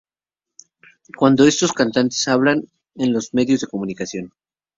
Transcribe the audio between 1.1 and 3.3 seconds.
cuando estos cantantes hablan en